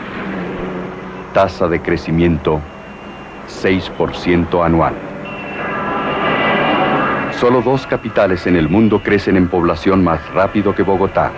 Tasa 1.34 1.68
de 1.68 1.82
crecimiento 1.82 2.62
6% 3.50 4.66
anual. 4.66 5.13
Solo 7.44 7.62
dos 7.62 7.86
capitales 7.86 8.48
en 8.48 8.56
el 8.56 8.70
mundo 8.70 9.04
crecen 9.04 9.36
en 9.36 9.50
población 9.50 10.02
más 10.02 10.26
rápido 10.34 10.74
que 10.74 10.82
Bogotá. 10.82 11.30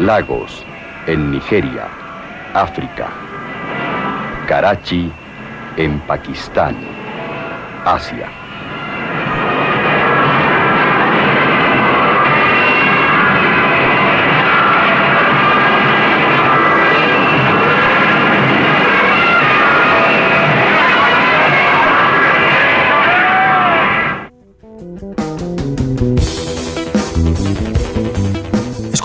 Lagos, 0.00 0.66
en 1.06 1.30
Nigeria, 1.30 1.86
África. 2.52 3.06
Karachi, 4.48 5.12
en 5.76 6.00
Pakistán, 6.00 6.74
Asia. 7.84 8.45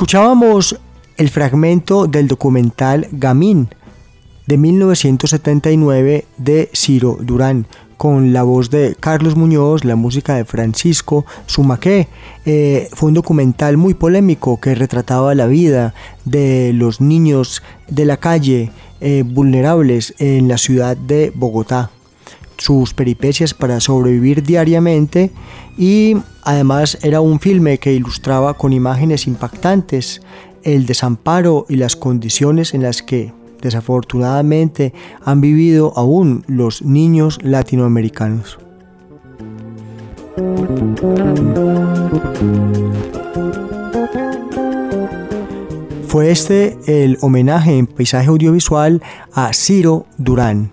Escuchábamos 0.01 0.79
el 1.15 1.29
fragmento 1.29 2.07
del 2.07 2.27
documental 2.27 3.07
Gamín 3.11 3.69
de 4.47 4.57
1979 4.57 6.25
de 6.37 6.71
Ciro 6.73 7.19
Durán 7.21 7.67
con 7.97 8.33
la 8.33 8.41
voz 8.41 8.71
de 8.71 8.97
Carlos 8.99 9.35
Muñoz, 9.35 9.85
la 9.85 9.95
música 9.95 10.33
de 10.33 10.43
Francisco 10.43 11.27
Sumaqué. 11.45 12.07
Eh, 12.47 12.89
fue 12.93 13.09
un 13.09 13.13
documental 13.13 13.77
muy 13.77 13.93
polémico 13.93 14.59
que 14.59 14.73
retrataba 14.73 15.35
la 15.35 15.45
vida 15.45 15.93
de 16.25 16.73
los 16.73 16.99
niños 16.99 17.61
de 17.87 18.05
la 18.05 18.17
calle 18.17 18.71
eh, 19.01 19.23
vulnerables 19.23 20.15
en 20.17 20.47
la 20.47 20.57
ciudad 20.57 20.97
de 20.97 21.31
Bogotá 21.35 21.91
sus 22.61 22.93
peripecias 22.93 23.55
para 23.55 23.79
sobrevivir 23.79 24.43
diariamente 24.43 25.31
y 25.79 26.15
además 26.43 26.99
era 27.01 27.19
un 27.19 27.39
filme 27.39 27.79
que 27.79 27.91
ilustraba 27.91 28.53
con 28.53 28.71
imágenes 28.71 29.25
impactantes 29.25 30.21
el 30.61 30.85
desamparo 30.85 31.65
y 31.69 31.77
las 31.77 31.95
condiciones 31.95 32.75
en 32.75 32.83
las 32.83 33.01
que 33.01 33.33
desafortunadamente 33.61 34.93
han 35.25 35.41
vivido 35.41 35.91
aún 35.95 36.43
los 36.45 36.83
niños 36.83 37.39
latinoamericanos. 37.41 38.59
Fue 46.05 46.29
este 46.29 46.77
el 46.85 47.17
homenaje 47.21 47.75
en 47.75 47.87
paisaje 47.87 48.27
audiovisual 48.27 49.01
a 49.33 49.51
Ciro 49.51 50.05
Durán. 50.19 50.71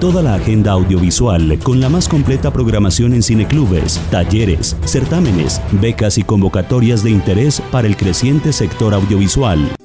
Toda 0.00 0.22
la 0.22 0.34
agenda 0.34 0.72
audiovisual 0.72 1.58
con 1.62 1.80
la 1.80 1.88
más 1.88 2.08
completa 2.08 2.52
programación 2.52 3.12
en 3.12 3.22
cineclubes, 3.22 4.00
talleres, 4.10 4.76
certámenes, 4.84 5.60
becas 5.80 6.18
y 6.18 6.24
convocatorias 6.24 7.04
de 7.04 7.10
interés 7.10 7.60
para 7.70 7.86
el 7.86 7.96
creciente 7.96 8.52
sector 8.52 8.94
audiovisual. 8.94 9.77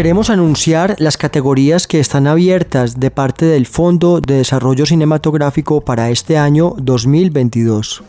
Queremos 0.00 0.30
anunciar 0.30 0.96
las 0.98 1.18
categorías 1.18 1.86
que 1.86 2.00
están 2.00 2.26
abiertas 2.26 2.98
de 2.98 3.10
parte 3.10 3.44
del 3.44 3.66
Fondo 3.66 4.22
de 4.22 4.36
Desarrollo 4.36 4.86
Cinematográfico 4.86 5.82
para 5.82 6.08
este 6.08 6.38
año 6.38 6.74
2022. 6.78 8.02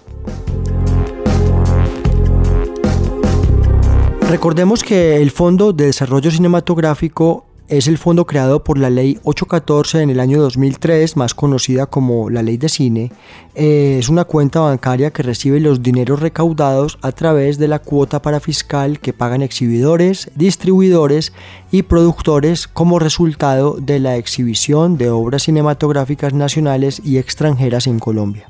Recordemos 4.29 4.83
que 4.83 5.21
el 5.21 5.31
Fondo 5.31 5.73
de 5.73 5.87
Desarrollo 5.87 6.31
Cinematográfico 6.31 7.43
es 7.71 7.87
el 7.87 7.97
fondo 7.97 8.25
creado 8.25 8.65
por 8.65 8.77
la 8.77 8.89
Ley 8.89 9.17
814 9.23 10.01
en 10.01 10.09
el 10.09 10.19
año 10.19 10.41
2003, 10.41 11.15
más 11.15 11.33
conocida 11.33 11.85
como 11.85 12.29
la 12.29 12.43
Ley 12.43 12.57
de 12.57 12.67
Cine. 12.67 13.13
Eh, 13.55 13.95
es 13.97 14.09
una 14.09 14.25
cuenta 14.25 14.59
bancaria 14.59 15.11
que 15.11 15.23
recibe 15.23 15.61
los 15.61 15.81
dineros 15.81 16.19
recaudados 16.19 16.99
a 17.01 17.13
través 17.13 17.57
de 17.59 17.69
la 17.69 17.79
cuota 17.79 18.21
para 18.21 18.41
fiscal 18.41 18.99
que 18.99 19.13
pagan 19.13 19.41
exhibidores, 19.41 20.29
distribuidores 20.35 21.31
y 21.71 21.83
productores 21.83 22.67
como 22.67 22.99
resultado 22.99 23.77
de 23.79 23.99
la 23.99 24.17
exhibición 24.17 24.97
de 24.97 25.09
obras 25.09 25.43
cinematográficas 25.43 26.33
nacionales 26.33 27.01
y 27.05 27.19
extranjeras 27.19 27.87
en 27.87 27.99
Colombia. 27.99 28.49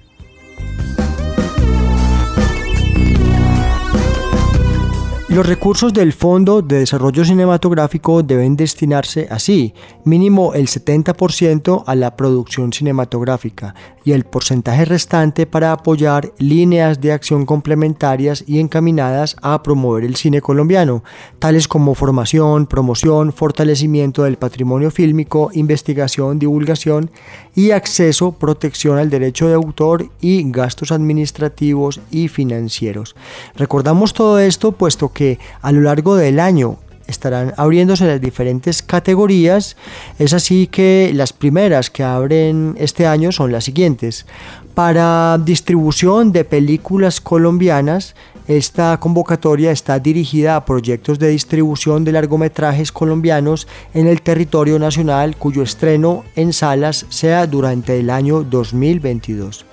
Los 5.32 5.48
recursos 5.48 5.94
del 5.94 6.12
Fondo 6.12 6.62
de 6.62 6.80
Desarrollo 6.80 7.24
Cinematográfico 7.24 8.22
deben 8.22 8.58
destinarse 8.58 9.30
así, 9.32 9.74
mínimo 10.04 10.54
el 10.54 10.68
70% 10.68 11.86
a 11.88 11.96
la 11.96 12.18
producción 12.18 12.74
cinematográfica 12.74 13.74
y 14.04 14.14
el 14.14 14.24
porcentaje 14.24 14.86
restante 14.86 15.46
para 15.46 15.72
apoyar 15.72 16.32
líneas 16.38 17.02
de 17.02 17.12
acción 17.12 17.46
complementarias 17.46 18.44
y 18.48 18.60
encaminadas 18.60 19.36
a 19.42 19.62
promover 19.64 20.04
el 20.04 20.16
cine 20.16 20.42
colombiano, 20.42 21.04
tales 21.40 21.68
como 21.68 21.96
formación, 21.96 22.66
promoción, 22.66 23.34
fortalecimiento 23.34 24.24
del 24.24 24.38
patrimonio 24.38 24.92
fílmico, 24.92 25.52
investigación, 25.54 26.40
divulgación 26.40 27.12
y 27.56 27.72
acceso, 27.72 28.32
protección 28.32 28.98
al 28.98 29.10
derecho 29.10 29.48
de 29.48 29.56
autor 29.56 30.10
y 30.20 30.50
gastos 30.52 30.92
administrativos 30.92 32.00
y 32.10 32.28
financieros. 32.28 33.16
Recordamos 33.56 34.14
todo 34.14 34.40
esto 34.40 34.72
puesto 34.72 35.12
que 35.14 35.40
a 35.62 35.72
lo 35.72 35.82
largo 35.82 36.16
del 36.16 36.40
año 36.40 36.78
estarán 37.12 37.54
abriéndose 37.58 38.08
las 38.08 38.20
diferentes 38.20 38.82
categorías. 38.82 39.78
Es 40.18 40.34
así 40.34 40.68
que 40.68 41.12
las 41.14 41.34
primeras 41.34 41.90
que 41.90 42.04
abren 42.04 42.76
este 42.80 43.06
año 43.06 43.32
son 43.32 43.52
las 43.52 43.66
siguientes. 43.66 44.26
Para 44.74 45.38
distribución 45.38 46.32
de 46.32 46.46
películas 46.46 47.22
colombianas, 47.22 48.16
esta 48.48 49.00
convocatoria 49.00 49.72
está 49.72 50.00
dirigida 50.00 50.56
a 50.56 50.66
proyectos 50.66 51.20
de 51.20 51.30
distribución 51.30 52.04
de 52.04 52.12
largometrajes 52.12 52.92
colombianos 52.92 53.68
en 53.94 54.08
el 54.08 54.22
territorio 54.22 54.80
nacional 54.80 55.36
cuyo 55.38 55.62
estreno 55.62 56.24
en 56.36 56.52
salas 56.52 57.06
sea 57.10 57.46
durante 57.48 58.00
el 58.00 58.10
año 58.10 58.44
2022. 58.44 59.71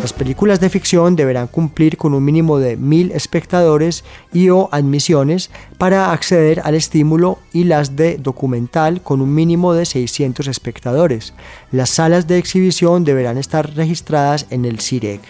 Las 0.00 0.12
películas 0.12 0.60
de 0.60 0.70
ficción 0.70 1.16
deberán 1.16 1.48
cumplir 1.48 1.96
con 1.96 2.14
un 2.14 2.24
mínimo 2.24 2.58
de 2.58 2.76
mil 2.76 3.10
espectadores 3.12 4.04
y 4.32 4.48
o 4.48 4.68
admisiones 4.70 5.50
para 5.76 6.12
acceder 6.12 6.60
al 6.64 6.74
estímulo 6.74 7.38
y 7.52 7.64
las 7.64 7.96
de 7.96 8.16
documental 8.16 9.02
con 9.02 9.20
un 9.20 9.34
mínimo 9.34 9.74
de 9.74 9.86
600 9.86 10.46
espectadores. 10.46 11.34
Las 11.72 11.90
salas 11.90 12.26
de 12.28 12.38
exhibición 12.38 13.04
deberán 13.04 13.38
estar 13.38 13.74
registradas 13.74 14.46
en 14.50 14.64
el 14.64 14.80
CIREC. 14.80 15.20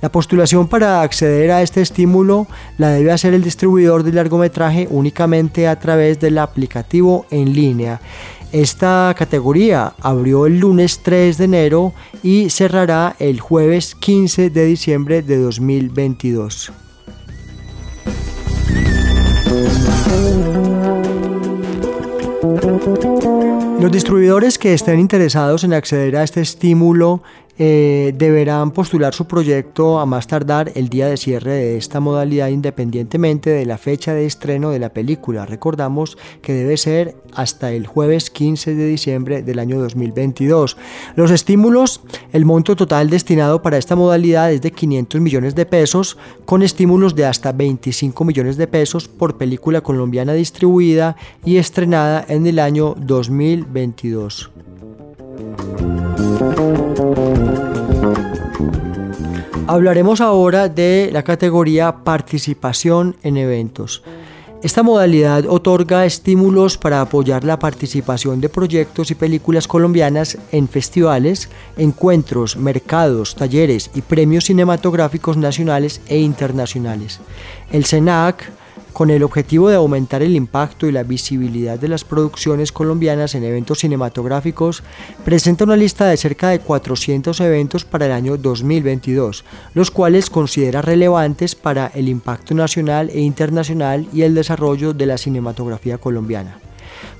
La 0.00 0.12
postulación 0.12 0.68
para 0.68 1.02
acceder 1.02 1.50
a 1.50 1.62
este 1.62 1.80
estímulo 1.80 2.46
la 2.78 2.90
debe 2.90 3.10
hacer 3.10 3.34
el 3.34 3.42
distribuidor 3.42 4.02
de 4.02 4.12
largometraje 4.12 4.86
únicamente 4.90 5.66
a 5.66 5.78
través 5.78 6.20
del 6.20 6.38
aplicativo 6.38 7.26
en 7.30 7.52
línea 7.52 8.00
esta 8.54 9.12
categoría 9.18 9.94
abrió 10.00 10.46
el 10.46 10.60
lunes 10.60 11.00
3 11.02 11.38
de 11.38 11.44
enero 11.44 11.92
y 12.22 12.50
cerrará 12.50 13.16
el 13.18 13.40
jueves 13.40 13.96
15 13.96 14.48
de 14.48 14.64
diciembre 14.64 15.22
de 15.22 15.38
2022. 15.38 16.72
Los 23.80 23.90
distribuidores 23.90 24.56
que 24.56 24.72
estén 24.72 25.00
interesados 25.00 25.64
en 25.64 25.74
acceder 25.74 26.16
a 26.16 26.22
este 26.22 26.40
estímulo 26.40 27.24
eh, 27.58 28.12
deberán 28.16 28.72
postular 28.72 29.14
su 29.14 29.26
proyecto 29.26 30.00
a 30.00 30.06
más 30.06 30.26
tardar 30.26 30.72
el 30.74 30.88
día 30.88 31.06
de 31.06 31.16
cierre 31.16 31.52
de 31.52 31.76
esta 31.76 32.00
modalidad 32.00 32.48
independientemente 32.48 33.50
de 33.50 33.64
la 33.64 33.78
fecha 33.78 34.12
de 34.12 34.26
estreno 34.26 34.70
de 34.70 34.78
la 34.80 34.88
película. 34.88 35.46
Recordamos 35.46 36.18
que 36.42 36.52
debe 36.52 36.76
ser 36.76 37.16
hasta 37.32 37.72
el 37.72 37.86
jueves 37.86 38.30
15 38.30 38.74
de 38.74 38.86
diciembre 38.86 39.42
del 39.42 39.58
año 39.58 39.78
2022. 39.78 40.76
Los 41.16 41.30
estímulos, 41.30 42.00
el 42.32 42.44
monto 42.44 42.76
total 42.76 43.10
destinado 43.10 43.62
para 43.62 43.78
esta 43.78 43.96
modalidad 43.96 44.52
es 44.52 44.60
de 44.60 44.72
500 44.72 45.20
millones 45.20 45.54
de 45.54 45.66
pesos, 45.66 46.16
con 46.44 46.62
estímulos 46.62 47.14
de 47.14 47.26
hasta 47.26 47.52
25 47.52 48.24
millones 48.24 48.56
de 48.56 48.66
pesos 48.66 49.08
por 49.08 49.38
película 49.38 49.80
colombiana 49.80 50.32
distribuida 50.32 51.16
y 51.44 51.58
estrenada 51.58 52.24
en 52.28 52.46
el 52.46 52.58
año 52.58 52.94
2022. 52.98 54.50
Hablaremos 59.66 60.20
ahora 60.20 60.68
de 60.68 61.08
la 61.10 61.22
categoría 61.22 62.04
participación 62.04 63.16
en 63.22 63.38
eventos. 63.38 64.02
Esta 64.62 64.82
modalidad 64.82 65.46
otorga 65.46 66.04
estímulos 66.04 66.76
para 66.76 67.00
apoyar 67.00 67.44
la 67.44 67.58
participación 67.58 68.42
de 68.42 68.50
proyectos 68.50 69.10
y 69.10 69.14
películas 69.14 69.66
colombianas 69.66 70.36
en 70.52 70.68
festivales, 70.68 71.48
encuentros, 71.78 72.58
mercados, 72.58 73.36
talleres 73.36 73.90
y 73.94 74.02
premios 74.02 74.44
cinematográficos 74.44 75.38
nacionales 75.38 76.02
e 76.08 76.18
internacionales. 76.18 77.20
El 77.72 77.86
CENAC 77.86 78.50
con 78.94 79.10
el 79.10 79.24
objetivo 79.24 79.68
de 79.68 79.74
aumentar 79.74 80.22
el 80.22 80.36
impacto 80.36 80.86
y 80.86 80.92
la 80.92 81.02
visibilidad 81.02 81.78
de 81.78 81.88
las 81.88 82.04
producciones 82.04 82.70
colombianas 82.70 83.34
en 83.34 83.42
eventos 83.42 83.80
cinematográficos, 83.80 84.84
presenta 85.24 85.64
una 85.64 85.76
lista 85.76 86.06
de 86.06 86.16
cerca 86.16 86.48
de 86.50 86.60
400 86.60 87.38
eventos 87.40 87.84
para 87.84 88.06
el 88.06 88.12
año 88.12 88.36
2022, 88.36 89.44
los 89.74 89.90
cuales 89.90 90.30
considera 90.30 90.80
relevantes 90.80 91.56
para 91.56 91.88
el 91.88 92.08
impacto 92.08 92.54
nacional 92.54 93.10
e 93.10 93.20
internacional 93.20 94.06
y 94.12 94.22
el 94.22 94.34
desarrollo 94.34 94.94
de 94.94 95.06
la 95.06 95.18
cinematografía 95.18 95.98
colombiana. 95.98 96.58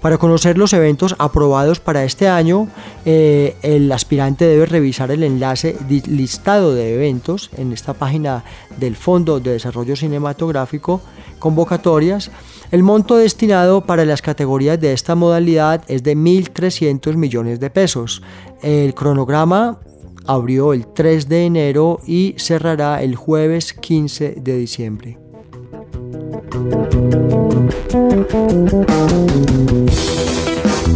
Para 0.01 0.19
conocer 0.19 0.59
los 0.59 0.73
eventos 0.75 1.17
aprobados 1.19 1.81
para 1.81 2.05
este 2.05 2.29
año, 2.29 2.69
eh, 3.05 3.57
el 3.63 3.91
aspirante 3.91 4.45
debe 4.45 4.67
revisar 4.67 5.11
el 5.11 5.23
enlace 5.25 5.77
listado 6.07 6.75
de 6.75 6.95
eventos 6.95 7.51
en 7.57 7.73
esta 7.73 7.95
página 7.95 8.45
del 8.79 8.97
Fondo 8.97 9.41
de 9.41 9.53
Desarrollo 9.53 9.97
Cinematográfico 9.97 11.01
convocatorias, 11.45 12.31
el 12.71 12.83
monto 12.83 13.17
destinado 13.17 13.83
para 13.83 14.07
las 14.07 14.23
categorías 14.23 14.81
de 14.81 14.95
esta 14.95 15.15
modalidad 15.15 15.85
es 15.89 16.03
de 16.03 16.17
1.300 16.17 17.17
millones 17.17 17.61
de 17.61 17.69
pesos. 17.69 18.23
El 18.63 18.95
cronograma 18.95 19.79
abrió 20.27 20.73
el 20.73 20.87
3 20.87 21.29
de 21.29 21.45
enero 21.45 22.01
y 22.07 22.35
cerrará 22.39 23.03
el 23.03 23.15
jueves 23.15 23.75
15 23.75 24.37
de 24.39 24.57
diciembre. 24.57 25.19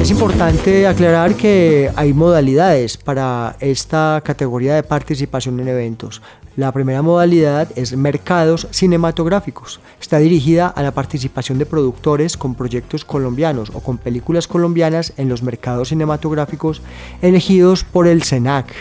Es 0.00 0.11
importante 0.11 0.87
aclarar 0.87 1.34
que 1.34 1.90
hay 1.94 2.14
modalidades 2.14 2.96
para 2.96 3.56
esta 3.61 4.22
categoría 4.24 4.76
de 4.76 4.82
participación 4.82 5.61
en 5.61 5.68
eventos. 5.68 6.22
La 6.59 6.73
primera 6.73 7.03
modalidad 7.03 7.68
es 7.77 7.97
mercados 7.97 8.66
cinematográficos. 8.73 9.79
Está 10.01 10.18
dirigida 10.18 10.66
a 10.66 10.83
la 10.83 10.90
participación 10.90 11.57
de 11.57 11.66
productores 11.66 12.37
con 12.37 12.57
proyectos 12.57 13.05
colombianos 13.05 13.71
o 13.75 13.79
con 13.79 13.97
películas 13.97 14.49
colombianas 14.49 15.12
en 15.18 15.29
los 15.29 15.44
mercados 15.44 15.90
cinematográficos 15.90 16.83
elegidos 17.23 17.85
por 17.85 18.09
el 18.09 18.25
SENAC. 18.25 18.75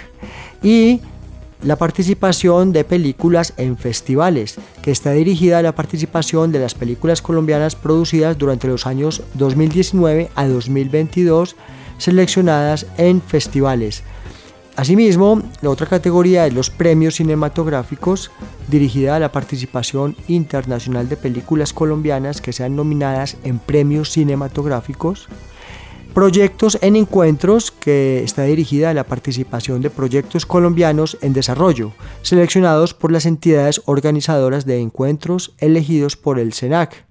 Y 0.64 1.02
la 1.62 1.76
participación 1.76 2.74
de 2.74 2.84
películas 2.84 3.54
en 3.58 3.78
festivales, 3.78 4.56
que 4.82 4.90
está 4.90 5.12
dirigida 5.12 5.60
a 5.60 5.62
la 5.62 5.76
participación 5.76 6.52
de 6.52 6.58
las 6.58 6.74
películas 6.74 7.22
colombianas 7.22 7.76
producidas 7.76 8.40
durante 8.40 8.68
los 8.68 8.88
años 8.88 9.22
2019 9.36 10.32
a 10.34 10.48
2022 10.48 11.56
seleccionadas 12.00 12.88
en 12.98 13.22
festivales. 13.22 14.02
Asimismo, 14.78 15.42
la 15.62 15.72
otra 15.72 15.88
categoría 15.88 16.46
es 16.46 16.54
los 16.54 16.70
premios 16.70 17.16
cinematográficos, 17.16 18.30
dirigida 18.68 19.16
a 19.16 19.20
la 19.20 19.32
participación 19.32 20.16
internacional 20.28 21.10
de 21.10 21.18
películas 21.18 21.74
colombianas 21.74 22.42
que 22.42 22.54
sean 22.54 22.76
nominadas 22.76 23.38
en 23.44 23.58
premios 23.58 24.12
cinematográficos. 24.12 25.30
Proyectos 26.14 26.78
en 26.84 26.96
encuentros, 26.96 27.72
que 27.72 28.24
está 28.24 28.44
dirigida 28.44 28.92
a 28.92 28.94
la 28.94 29.06
participación 29.06 29.82
de 29.82 29.90
proyectos 29.90 30.46
colombianos 30.46 31.18
en 31.22 31.34
desarrollo, 31.34 31.94
seleccionados 32.22 32.94
por 32.94 33.12
las 33.12 33.26
entidades 33.26 33.82
organizadoras 33.86 34.68
de 34.68 34.80
encuentros 34.80 35.56
elegidos 35.58 36.18
por 36.18 36.38
el 36.38 36.54
SENAC. 36.54 37.07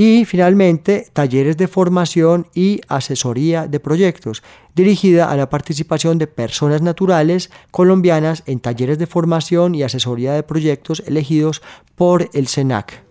Y 0.00 0.26
finalmente, 0.26 1.08
talleres 1.12 1.56
de 1.56 1.66
formación 1.66 2.46
y 2.54 2.80
asesoría 2.86 3.66
de 3.66 3.80
proyectos, 3.80 4.44
dirigida 4.76 5.28
a 5.28 5.36
la 5.36 5.50
participación 5.50 6.18
de 6.18 6.28
personas 6.28 6.82
naturales 6.82 7.50
colombianas 7.72 8.44
en 8.46 8.60
talleres 8.60 9.00
de 9.00 9.08
formación 9.08 9.74
y 9.74 9.82
asesoría 9.82 10.34
de 10.34 10.44
proyectos 10.44 11.02
elegidos 11.04 11.62
por 11.96 12.30
el 12.32 12.46
SENAC. 12.46 13.02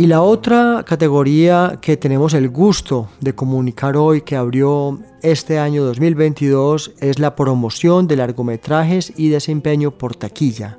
Y 0.00 0.06
la 0.06 0.22
otra 0.22 0.82
categoría 0.86 1.76
que 1.82 1.98
tenemos 1.98 2.32
el 2.32 2.48
gusto 2.48 3.10
de 3.20 3.34
comunicar 3.34 3.98
hoy 3.98 4.22
que 4.22 4.34
abrió 4.34 4.98
este 5.20 5.58
año 5.58 5.84
2022 5.84 6.92
es 7.00 7.18
la 7.18 7.36
promoción 7.36 8.08
de 8.08 8.16
largometrajes 8.16 9.12
y 9.14 9.28
desempeño 9.28 9.90
por 9.90 10.16
taquilla. 10.16 10.78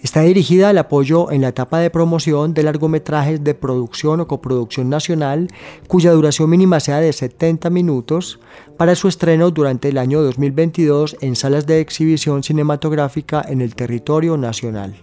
Está 0.00 0.20
dirigida 0.20 0.68
al 0.68 0.78
apoyo 0.78 1.32
en 1.32 1.40
la 1.40 1.48
etapa 1.48 1.80
de 1.80 1.90
promoción 1.90 2.54
de 2.54 2.62
largometrajes 2.62 3.42
de 3.42 3.56
producción 3.56 4.20
o 4.20 4.28
coproducción 4.28 4.88
nacional 4.88 5.48
cuya 5.88 6.12
duración 6.12 6.48
mínima 6.48 6.78
sea 6.78 7.00
de 7.00 7.12
70 7.12 7.68
minutos 7.68 8.38
para 8.76 8.94
su 8.94 9.08
estreno 9.08 9.50
durante 9.50 9.88
el 9.88 9.98
año 9.98 10.22
2022 10.22 11.16
en 11.20 11.34
salas 11.34 11.66
de 11.66 11.80
exhibición 11.80 12.44
cinematográfica 12.44 13.44
en 13.44 13.60
el 13.60 13.74
territorio 13.74 14.36
nacional. 14.36 14.94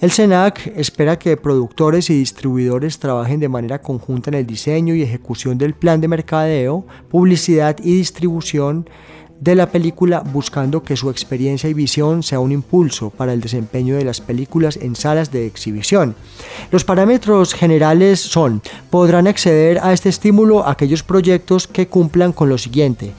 El 0.00 0.10
SENAC 0.10 0.72
espera 0.76 1.18
que 1.18 1.36
productores 1.36 2.08
y 2.08 2.14
distribuidores 2.14 2.98
trabajen 2.98 3.38
de 3.38 3.50
manera 3.50 3.82
conjunta 3.82 4.30
en 4.30 4.34
el 4.34 4.46
diseño 4.46 4.94
y 4.94 5.02
ejecución 5.02 5.58
del 5.58 5.74
plan 5.74 6.00
de 6.00 6.08
mercadeo, 6.08 6.86
publicidad 7.10 7.76
y 7.84 7.96
distribución 7.96 8.88
de 9.40 9.54
la 9.54 9.70
película 9.70 10.20
buscando 10.20 10.82
que 10.82 10.96
su 10.96 11.10
experiencia 11.10 11.68
y 11.68 11.74
visión 11.74 12.22
sea 12.22 12.40
un 12.40 12.50
impulso 12.50 13.10
para 13.10 13.34
el 13.34 13.42
desempeño 13.42 13.94
de 13.94 14.06
las 14.06 14.22
películas 14.22 14.78
en 14.78 14.96
salas 14.96 15.32
de 15.32 15.44
exhibición. 15.44 16.14
Los 16.70 16.84
parámetros 16.84 17.52
generales 17.52 18.20
son, 18.20 18.62
podrán 18.88 19.26
acceder 19.26 19.80
a 19.82 19.92
este 19.92 20.08
estímulo 20.08 20.66
aquellos 20.66 21.02
proyectos 21.02 21.66
que 21.66 21.88
cumplan 21.88 22.32
con 22.32 22.48
lo 22.48 22.56
siguiente. 22.56 23.12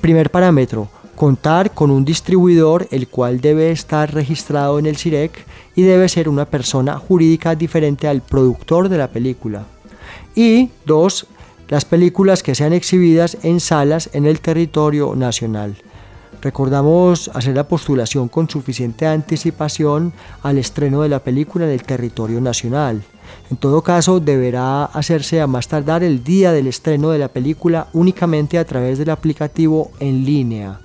Primer 0.00 0.30
parámetro, 0.30 0.88
contar 1.18 1.72
con 1.74 1.90
un 1.90 2.04
distribuidor 2.04 2.86
el 2.92 3.08
cual 3.08 3.40
debe 3.40 3.72
estar 3.72 4.14
registrado 4.14 4.78
en 4.78 4.86
el 4.86 4.96
CIREC 4.96 5.32
y 5.74 5.82
debe 5.82 6.08
ser 6.08 6.28
una 6.28 6.44
persona 6.44 6.96
jurídica 6.96 7.56
diferente 7.56 8.06
al 8.06 8.22
productor 8.22 8.88
de 8.88 8.98
la 8.98 9.08
película. 9.08 9.64
Y 10.36 10.70
dos, 10.86 11.26
las 11.68 11.84
películas 11.84 12.44
que 12.44 12.54
sean 12.54 12.72
exhibidas 12.72 13.36
en 13.42 13.58
salas 13.58 14.10
en 14.12 14.26
el 14.26 14.38
territorio 14.38 15.16
nacional. 15.16 15.74
Recordamos 16.40 17.32
hacer 17.34 17.56
la 17.56 17.66
postulación 17.66 18.28
con 18.28 18.48
suficiente 18.48 19.04
anticipación 19.04 20.12
al 20.44 20.56
estreno 20.56 21.02
de 21.02 21.08
la 21.08 21.18
película 21.18 21.64
en 21.64 21.72
el 21.72 21.82
territorio 21.82 22.40
nacional. 22.40 23.02
En 23.50 23.56
todo 23.56 23.82
caso, 23.82 24.20
deberá 24.20 24.84
hacerse 24.84 25.40
a 25.40 25.48
más 25.48 25.66
tardar 25.66 26.04
el 26.04 26.22
día 26.22 26.52
del 26.52 26.68
estreno 26.68 27.10
de 27.10 27.18
la 27.18 27.26
película 27.26 27.88
únicamente 27.92 28.56
a 28.56 28.64
través 28.64 28.98
del 28.98 29.10
aplicativo 29.10 29.90
en 29.98 30.24
línea. 30.24 30.78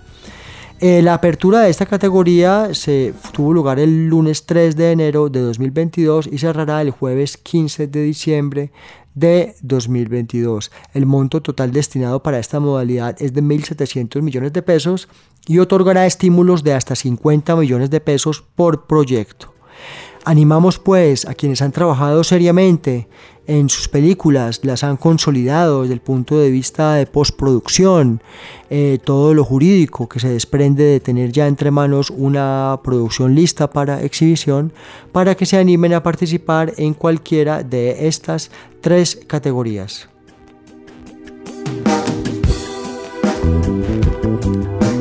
Eh, 0.86 1.02
la 1.02 1.14
apertura 1.14 1.62
de 1.62 1.70
esta 1.70 1.86
categoría 1.86 2.74
se 2.74 3.14
tuvo 3.32 3.54
lugar 3.54 3.80
el 3.80 4.08
lunes 4.08 4.46
3 4.46 4.76
de 4.76 4.92
enero 4.92 5.30
de 5.30 5.40
2022 5.40 6.28
y 6.30 6.40
cerrará 6.40 6.82
el 6.82 6.92
jueves 6.92 7.38
15 7.38 7.88
de 7.88 8.04
diciembre 8.04 8.74
de 9.16 9.56
2022. 9.62 10.74
El 10.94 11.06
monto 11.06 11.42
total 11.42 11.72
destinado 11.72 12.22
para 12.22 12.38
esta 12.38 12.60
modalidad 12.60 13.16
es 13.22 13.34
de 13.34 13.42
1.700 13.42 14.22
millones 14.22 14.52
de 14.52 14.62
pesos 14.62 15.08
y 15.48 15.60
otorgará 15.60 16.06
estímulos 16.06 16.66
de 16.66 16.74
hasta 16.74 16.98
50 16.98 17.56
millones 17.56 17.90
de 17.90 18.02
pesos 18.02 18.44
por 18.54 18.86
proyecto. 18.86 19.54
Animamos 20.26 20.80
pues 20.80 21.26
a 21.26 21.34
quienes 21.34 21.62
han 21.62 21.72
trabajado 21.72 22.26
seriamente 22.26 23.08
en 23.48 23.70
sus 23.70 23.88
películas, 23.88 24.62
las 24.64 24.84
han 24.84 24.98
consolidado 24.98 25.82
desde 25.82 25.96
el 25.96 26.02
punto 26.02 26.38
de 26.38 26.50
vista 26.50 26.96
de 26.96 27.06
postproducción, 27.06 28.22
eh, 28.70 29.00
todo 29.04 29.34
lo 29.34 29.44
jurídico 29.44 30.08
que 30.08 30.20
se 30.20 30.30
desprende 30.30 30.84
de 30.84 31.00
tener 31.00 31.32
ya 31.32 31.48
entre 31.48 31.72
manos 31.72 32.10
una 32.10 32.80
producción 32.84 33.36
lista 33.36 33.70
para 33.70 34.02
exhibición, 34.02 34.72
para 35.12 35.36
que 35.36 35.46
se 35.46 35.58
animen 35.58 35.94
a 35.94 36.04
participar 36.04 36.74
en 36.78 36.94
cualquiera 36.94 37.64
de 37.64 38.08
estas 38.08 38.50
tres 38.82 39.20
categorías. 39.28 40.08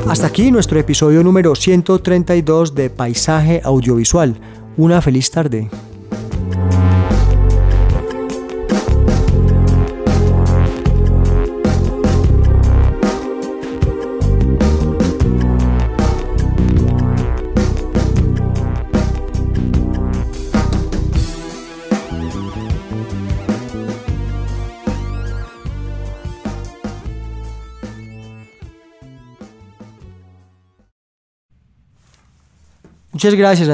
Hasta 0.08 0.26
aquí 0.26 0.50
nuestro 0.50 0.78
episodio 0.78 1.22
número 1.22 1.54
132 1.54 2.74
de 2.74 2.90
Paisaje 2.90 3.62
Audiovisual. 3.64 4.36
Una 4.76 5.00
feliz 5.00 5.30
tarde. 5.30 5.70
Cheers. 33.22 33.68